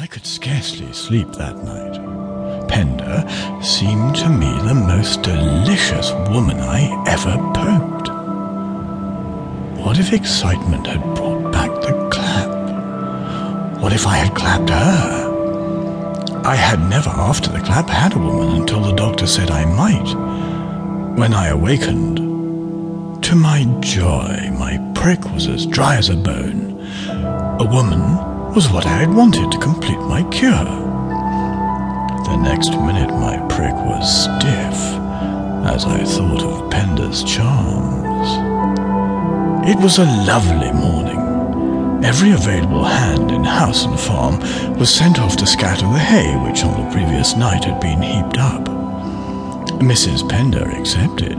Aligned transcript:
I 0.00 0.06
could 0.06 0.24
scarcely 0.24 0.92
sleep 0.92 1.32
that 1.32 1.56
night. 1.56 2.68
Pender 2.68 3.24
seemed 3.60 4.14
to 4.14 4.28
me 4.28 4.46
the 4.62 4.72
most 4.72 5.22
delicious 5.22 6.12
woman 6.30 6.60
I 6.60 7.02
ever 7.08 7.34
poked. 7.52 8.08
What 9.84 9.98
if 9.98 10.12
excitement 10.12 10.86
had 10.86 11.02
brought 11.16 11.50
back 11.50 11.70
the 11.80 12.08
clap? 12.12 13.82
What 13.82 13.92
if 13.92 14.06
I 14.06 14.18
had 14.18 14.36
clapped 14.36 14.70
her? 14.70 16.42
I 16.44 16.54
had 16.54 16.78
never 16.88 17.10
after 17.10 17.50
the 17.50 17.58
clap 17.58 17.88
had 17.88 18.14
a 18.14 18.18
woman 18.18 18.60
until 18.60 18.80
the 18.80 18.92
doctor 18.92 19.26
said 19.26 19.50
I 19.50 19.64
might. 19.64 21.18
When 21.18 21.34
I 21.34 21.48
awakened, 21.48 22.18
to 23.24 23.34
my 23.34 23.64
joy, 23.80 24.48
my 24.56 24.78
prick 24.94 25.24
was 25.32 25.48
as 25.48 25.66
dry 25.66 25.96
as 25.96 26.08
a 26.08 26.14
bone. 26.14 26.86
A 27.58 27.64
woman 27.68 28.37
was 28.58 28.72
what 28.72 28.86
I 28.86 28.96
had 28.96 29.14
wanted 29.14 29.52
to 29.52 29.58
complete 29.60 30.00
my 30.00 30.24
cure. 30.30 30.64
The 32.24 32.36
next 32.42 32.70
minute, 32.70 33.10
my 33.10 33.36
prick 33.46 33.72
was 33.72 34.24
stiff 34.24 34.78
as 35.64 35.84
I 35.84 36.02
thought 36.02 36.42
of 36.42 36.68
Pender's 36.68 37.22
charms. 37.22 38.28
It 39.64 39.80
was 39.80 39.98
a 39.98 40.12
lovely 40.26 40.72
morning. 40.72 42.04
Every 42.04 42.32
available 42.32 42.82
hand 42.82 43.30
in 43.30 43.44
house 43.44 43.84
and 43.84 44.00
farm 44.00 44.40
was 44.76 44.92
sent 44.92 45.20
off 45.20 45.36
to 45.36 45.46
scatter 45.46 45.86
the 45.86 46.00
hay 46.00 46.34
which 46.38 46.64
on 46.64 46.84
the 46.84 46.90
previous 46.90 47.36
night 47.36 47.62
had 47.62 47.80
been 47.80 48.02
heaped 48.02 48.38
up. 48.38 48.64
Mrs. 49.78 50.28
Pender 50.28 50.68
accepted, 50.68 51.38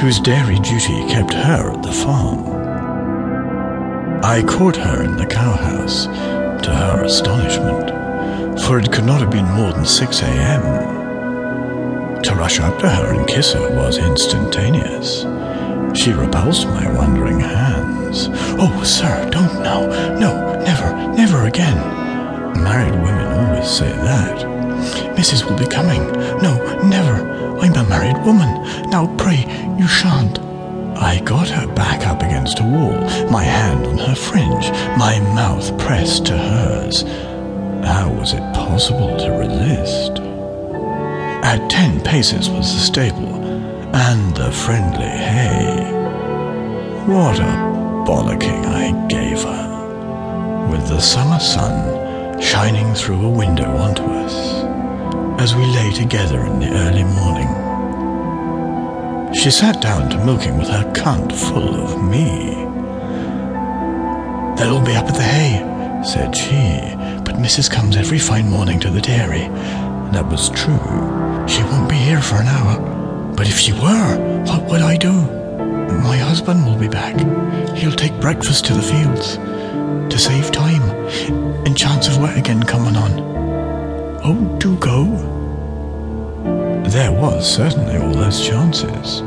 whose 0.00 0.20
dairy 0.20 0.58
duty 0.58 1.00
kept 1.08 1.32
her 1.32 1.72
at 1.72 1.82
the 1.82 1.92
farm. 1.92 2.52
I 4.22 4.42
caught 4.42 4.76
her 4.76 5.02
in 5.02 5.16
the 5.16 5.26
cowhouse, 5.26 6.06
to 6.62 6.74
her 6.74 7.04
astonishment, 7.04 7.90
for 8.62 8.78
it 8.78 8.92
could 8.92 9.04
not 9.04 9.20
have 9.20 9.30
been 9.30 9.50
more 9.52 9.72
than 9.72 9.84
6 9.84 10.22
a.m. 10.22 12.22
To 12.22 12.34
rush 12.34 12.60
up 12.60 12.78
to 12.78 12.88
her 12.88 13.14
and 13.14 13.26
kiss 13.26 13.52
her 13.52 13.76
was 13.76 13.98
instantaneous. 13.98 15.22
She 15.98 16.12
repulsed 16.12 16.66
my 16.66 16.90
wondering 16.96 17.40
hands. 17.40 18.28
Oh, 18.58 18.82
sir, 18.84 19.28
don't 19.30 19.62
now. 19.62 19.80
No, 20.18 20.62
never, 20.62 21.12
never 21.14 21.46
again. 21.46 21.76
Married 22.62 22.94
women 22.94 23.26
always 23.26 23.68
say 23.68 23.90
that. 23.90 24.38
Mrs. 25.16 25.44
will 25.44 25.58
be 25.58 25.66
coming. 25.66 26.02
No, 26.40 26.56
never. 26.88 27.28
I'm 27.60 27.74
a 27.74 27.88
married 27.88 28.24
woman. 28.24 28.48
Now, 28.90 29.14
pray, 29.16 29.44
you 29.78 29.86
shan't. 29.86 30.38
I 30.96 31.20
got 31.24 31.48
her 31.48 31.66
back 31.74 32.06
up 32.06 32.22
a 32.50 32.64
wall, 32.64 32.98
my 33.30 33.44
hand 33.44 33.86
on 33.86 33.98
her 33.98 34.14
fringe, 34.14 34.70
my 34.98 35.20
mouth 35.34 35.76
pressed 35.78 36.26
to 36.26 36.36
hers. 36.36 37.02
How 37.84 38.12
was 38.12 38.32
it 38.32 38.54
possible 38.54 39.16
to 39.16 39.30
resist? 39.30 40.18
At 41.44 41.70
ten 41.70 42.00
paces 42.00 42.50
was 42.50 42.72
the 42.72 42.80
stable, 42.80 43.34
and 43.94 44.36
the 44.36 44.50
friendly 44.50 45.06
hay. 45.06 45.90
What 47.06 47.38
a 47.38 47.52
bollocking 48.06 48.64
I 48.66 49.06
gave 49.08 49.42
her, 49.42 50.68
with 50.70 50.88
the 50.88 51.00
summer 51.00 51.40
sun 51.40 52.40
shining 52.40 52.94
through 52.94 53.24
a 53.24 53.30
window 53.30 53.76
onto 53.76 54.02
us, 54.02 54.64
as 55.40 55.54
we 55.54 55.64
lay 55.66 55.92
together 55.92 56.40
in 56.40 56.58
the 56.58 56.70
early 56.70 57.04
morning. 57.04 57.61
She 59.42 59.50
sat 59.50 59.80
down 59.80 60.08
to 60.10 60.24
milking 60.24 60.56
with 60.56 60.68
her 60.68 60.84
cunt 60.92 61.32
full 61.32 61.74
of 61.74 62.00
me. 62.00 62.54
They'll 64.54 64.76
all 64.76 64.86
be 64.86 64.94
up 64.94 65.06
at 65.06 65.16
the 65.16 65.22
hay, 65.24 65.58
said 66.04 66.36
she, 66.36 66.94
but 67.24 67.42
Mrs. 67.42 67.68
comes 67.68 67.96
every 67.96 68.20
fine 68.20 68.48
morning 68.48 68.78
to 68.78 68.88
the 68.88 69.00
dairy. 69.00 69.40
And 69.40 70.14
that 70.14 70.28
was 70.28 70.50
true. 70.50 70.78
She 71.48 71.64
won't 71.64 71.88
be 71.88 71.96
here 71.96 72.22
for 72.22 72.36
an 72.36 72.46
hour. 72.46 73.34
But 73.34 73.48
if 73.48 73.58
she 73.58 73.72
were, 73.72 74.44
what 74.46 74.62
would 74.70 74.80
I 74.80 74.96
do? 74.96 75.10
My 75.10 76.18
husband 76.18 76.64
will 76.64 76.78
be 76.78 76.86
back. 76.86 77.18
He'll 77.76 77.90
take 77.90 78.20
breakfast 78.20 78.64
to 78.66 78.74
the 78.74 78.80
fields 78.80 79.38
to 80.08 80.18
save 80.20 80.52
time 80.52 80.82
and 81.66 81.76
chance 81.76 82.06
of 82.06 82.18
wet 82.18 82.38
again 82.38 82.62
coming 82.62 82.94
on. 82.94 83.10
Oh, 84.22 84.56
do 84.60 84.76
go. 84.76 85.02
There 86.90 87.10
was 87.10 87.52
certainly 87.52 87.96
all 87.96 88.12
those 88.12 88.46
chances. 88.46 89.24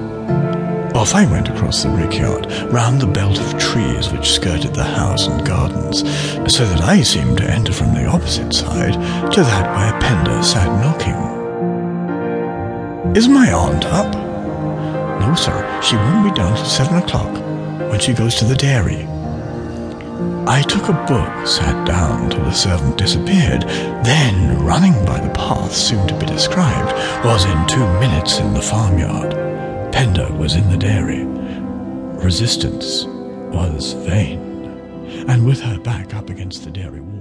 Off 0.95 1.13
I 1.13 1.25
went 1.25 1.50
across 1.50 1.83
the 1.83 1.89
rickyard, 1.89 2.50
round 2.72 3.01
the 3.01 3.06
belt 3.06 3.38
of 3.38 3.59
trees 3.59 4.13
which 4.13 4.31
skirted 4.31 4.73
the 4.73 4.85
house 4.85 5.28
and 5.28 5.45
gardens, 5.45 6.00
so 6.47 6.66
that 6.66 6.81
I 6.83 7.01
seemed 7.01 7.38
to 7.39 7.51
enter 7.51 7.73
from 7.73 7.94
the 7.94 8.06
opposite 8.06 8.53
side 8.53 8.94
to 8.94 9.41
that 9.41 9.75
where 9.75 10.00
Pender 10.00 10.41
sat 10.41 10.69
knocking. 10.81 11.13
Is 13.13 13.28
my 13.28 13.51
aunt 13.51 13.83
up? 13.88 14.13
No, 15.19 15.35
sir, 15.35 15.81
she 15.81 15.97
won't 15.97 16.29
be 16.29 16.31
down 16.33 16.56
till 16.56 16.66
seven 16.66 16.95
o'clock, 16.95 17.33
when 17.91 18.00
she 18.00 18.13
goes 18.13 18.35
to 18.35 18.45
the 18.45 18.56
dairy. 18.56 19.06
I 20.47 20.62
took 20.62 20.88
a 20.88 20.94
book, 20.94 21.45
sat 21.45 21.85
down 21.85 22.29
till 22.29 22.45
the 22.45 22.53
servant 22.53 22.97
disappeared, 22.97 23.63
then, 24.06 24.63
running 24.63 24.94
by 25.06 25.19
the 25.19 25.33
path 25.33 25.73
soon 25.73 26.07
to 26.07 26.17
be 26.17 26.25
described, 26.25 26.94
was 27.25 27.44
in 27.44 27.67
two 27.67 27.85
minutes 28.00 28.39
in 28.39 28.53
the 28.53 28.62
farmyard. 28.62 29.55
Pender 29.95 30.29
was 30.33 30.56
in 30.57 30.69
the 30.69 30.78
dairy. 30.78 31.23
Resistance 32.22 33.06
was 33.56 33.94
vain, 34.06 34.41
and 35.29 35.45
with 35.45 35.61
her 35.61 35.79
back 35.79 36.13
up 36.13 36.29
against 36.29 36.66
the 36.66 36.69
dairy 36.69 37.00
wall, 37.00 37.15